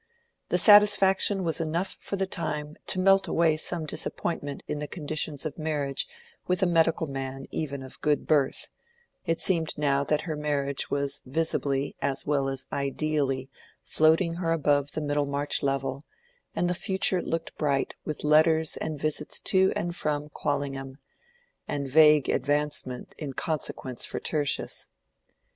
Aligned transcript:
The 0.49 0.57
satisfaction 0.57 1.43
was 1.43 1.61
enough 1.61 1.95
for 1.99 2.15
the 2.15 2.25
time 2.25 2.75
to 2.87 2.99
melt 2.99 3.27
away 3.27 3.55
some 3.55 3.85
disappointment 3.85 4.63
in 4.67 4.79
the 4.79 4.87
conditions 4.87 5.45
of 5.45 5.59
marriage 5.59 6.07
with 6.47 6.63
a 6.63 6.65
medical 6.65 7.05
man 7.05 7.45
even 7.51 7.83
of 7.83 8.01
good 8.01 8.25
birth: 8.25 8.67
it 9.27 9.39
seemed 9.39 9.77
now 9.77 10.03
that 10.05 10.21
her 10.21 10.35
marriage 10.35 10.89
was 10.89 11.21
visibly 11.23 11.95
as 12.01 12.25
well 12.25 12.49
as 12.49 12.65
ideally 12.73 13.47
floating 13.83 14.33
her 14.37 14.51
above 14.51 14.93
the 14.93 15.01
Middlemarch 15.01 15.61
level, 15.61 16.03
and 16.55 16.67
the 16.67 16.73
future 16.73 17.21
looked 17.21 17.55
bright 17.59 17.93
with 18.03 18.23
letters 18.23 18.77
and 18.77 18.99
visits 18.99 19.39
to 19.41 19.71
and 19.75 19.95
from 19.95 20.29
Quallingham, 20.29 20.97
and 21.67 21.87
vague 21.87 22.27
advancement 22.27 23.13
in 23.19 23.33
consequence 23.33 24.03
for 24.07 24.19
Tertius. 24.19 24.87